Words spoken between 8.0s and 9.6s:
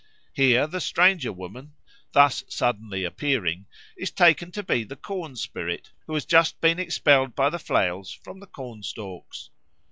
from the corn stalks.